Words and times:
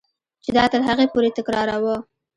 چې 0.43 0.49
دا 0.57 0.65
تر 0.73 0.81
هغې 0.89 1.05
پورې 1.13 1.29
تکراروه. 1.37 1.95